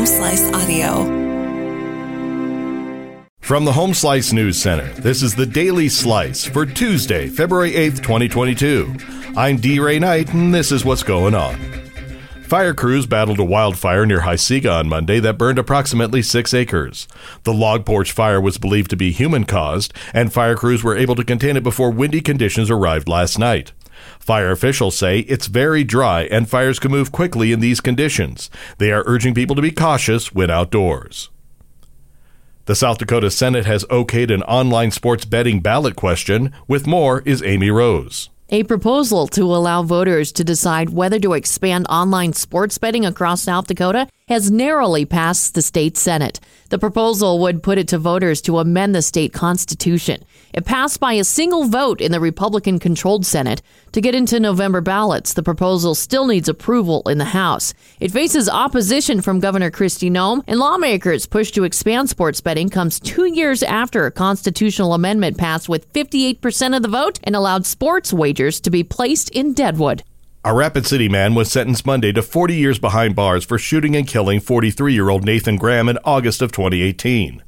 [0.00, 1.04] Home Slice Audio.
[3.40, 7.96] From the Home Slice News Center, this is the Daily Slice for Tuesday, February 8th,
[7.96, 8.96] 2022.
[9.36, 9.78] I'm D.
[9.78, 11.54] Ray Knight, and this is what's going on.
[12.44, 17.06] Fire crews battled a wildfire near Hisega on Monday that burned approximately six acres.
[17.42, 21.14] The log porch fire was believed to be human caused, and fire crews were able
[21.16, 23.72] to contain it before windy conditions arrived last night.
[24.18, 28.50] Fire officials say it's very dry and fires can move quickly in these conditions.
[28.78, 31.30] They are urging people to be cautious when outdoors.
[32.66, 36.52] The South Dakota Senate has okayed an online sports betting ballot question.
[36.68, 38.28] With more is Amy Rose.
[38.50, 43.66] A proposal to allow voters to decide whether to expand online sports betting across South
[43.66, 46.38] Dakota has narrowly passed the state Senate.
[46.68, 50.24] The proposal would put it to voters to amend the state constitution.
[50.54, 53.60] It passed by a single vote in the Republican controlled Senate.
[53.90, 57.74] To get into November ballots, the proposal still needs approval in the House.
[57.98, 63.00] It faces opposition from Governor Kristi Noem, and lawmakers' push to expand sports betting comes
[63.00, 68.12] two years after a constitutional amendment passed with 58% of the vote and allowed sports
[68.12, 70.04] wagers to be placed in Deadwood.
[70.42, 74.08] A Rapid City man was sentenced Monday to 40 years behind bars for shooting and
[74.08, 77.42] killing 43 year old Nathan Graham in August of 2018.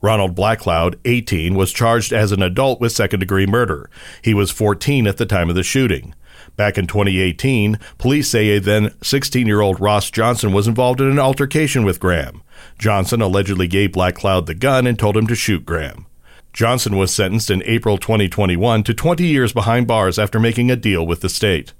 [0.00, 3.90] Ronald Black Cloud, 18, was charged as an adult with second degree murder.
[4.22, 6.14] He was 14 at the time of the shooting.
[6.56, 11.10] Back in 2018, police say a then 16 year old Ross Johnson was involved in
[11.10, 12.42] an altercation with Graham.
[12.78, 16.06] Johnson allegedly gave Black Cloud the gun and told him to shoot Graham.
[16.54, 21.06] Johnson was sentenced in April 2021 to 20 years behind bars after making a deal
[21.06, 21.74] with the state.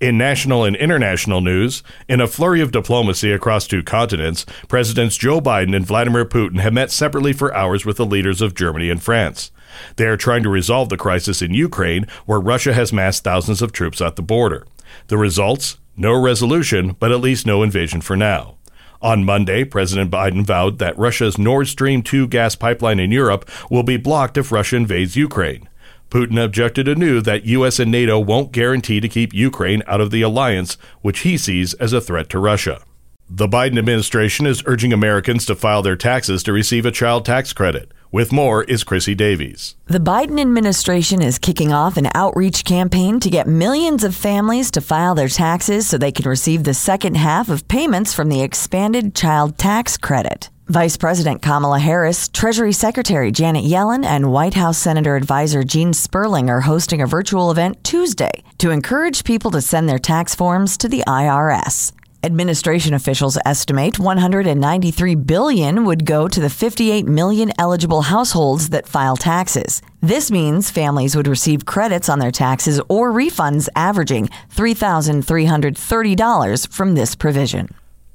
[0.00, 5.40] In national and international news, in a flurry of diplomacy across two continents, Presidents Joe
[5.40, 9.00] Biden and Vladimir Putin have met separately for hours with the leaders of Germany and
[9.00, 9.52] France.
[9.94, 13.70] They are trying to resolve the crisis in Ukraine, where Russia has massed thousands of
[13.70, 14.66] troops at the border.
[15.06, 15.78] The results?
[15.96, 18.56] No resolution, but at least no invasion for now.
[19.00, 23.84] On Monday, President Biden vowed that Russia's Nord Stream 2 gas pipeline in Europe will
[23.84, 25.68] be blocked if Russia invades Ukraine.
[26.14, 27.80] Putin objected anew that U.S.
[27.80, 31.92] and NATO won't guarantee to keep Ukraine out of the alliance, which he sees as
[31.92, 32.80] a threat to Russia.
[33.28, 37.52] The Biden administration is urging Americans to file their taxes to receive a child tax
[37.52, 37.90] credit.
[38.12, 39.74] With more is Chrissy Davies.
[39.86, 44.80] The Biden administration is kicking off an outreach campaign to get millions of families to
[44.80, 49.16] file their taxes so they can receive the second half of payments from the expanded
[49.16, 50.48] child tax credit.
[50.68, 56.48] Vice President Kamala Harris, Treasury Secretary Janet Yellen, and White House Senator Advisor Gene Sperling
[56.48, 60.88] are hosting a virtual event Tuesday to encourage people to send their tax forms to
[60.88, 61.92] the IRS.
[62.22, 69.18] Administration officials estimate 193 billion would go to the 58 million eligible households that file
[69.18, 69.82] taxes.
[70.00, 77.14] This means families would receive credits on their taxes or refunds averaging $3,330 from this
[77.14, 77.68] provision.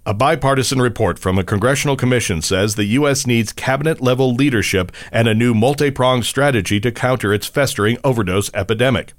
[0.10, 3.28] A bipartisan report from a congressional commission says the U.S.
[3.28, 8.50] needs cabinet level leadership and a new multi pronged strategy to counter its festering overdose
[8.56, 9.14] epidemic.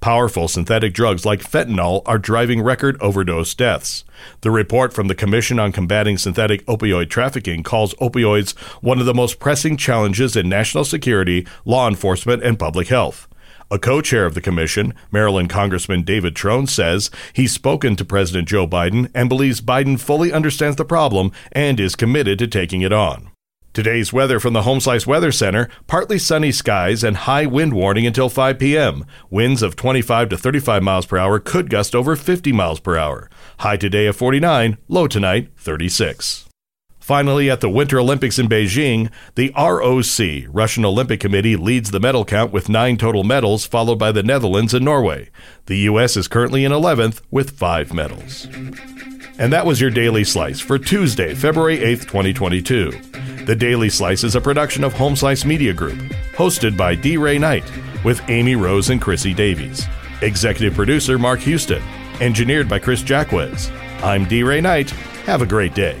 [0.00, 4.02] Powerful synthetic drugs like fentanyl are driving record overdose deaths.
[4.40, 9.14] The report from the Commission on Combating Synthetic Opioid Trafficking calls opioids one of the
[9.14, 13.28] most pressing challenges in national security, law enforcement, and public health.
[13.72, 18.46] A co chair of the commission, Maryland Congressman David Trone, says he's spoken to President
[18.46, 22.92] Joe Biden and believes Biden fully understands the problem and is committed to taking it
[22.92, 23.30] on.
[23.72, 28.06] Today's weather from the Home Slice Weather Center partly sunny skies and high wind warning
[28.06, 29.06] until 5 p.m.
[29.30, 33.30] Winds of 25 to 35 miles per hour could gust over 50 miles per hour.
[33.60, 36.51] High today of 49, low tonight 36.
[37.02, 42.24] Finally, at the Winter Olympics in Beijing, the ROC, Russian Olympic Committee, leads the medal
[42.24, 45.28] count with nine total medals, followed by the Netherlands and Norway.
[45.66, 46.16] The U.S.
[46.16, 48.46] is currently in 11th with five medals.
[49.36, 52.92] And that was your Daily Slice for Tuesday, February 8th, 2022.
[53.46, 55.98] The Daily Slice is a production of Home Slice Media Group,
[56.36, 57.16] hosted by D.
[57.16, 57.64] Ray Knight,
[58.04, 59.86] with Amy Rose and Chrissy Davies.
[60.20, 61.82] Executive producer Mark Houston.
[62.20, 63.72] Engineered by Chris Jacquez.
[64.04, 64.44] I'm D.
[64.44, 64.90] Ray Knight.
[65.26, 66.00] Have a great day.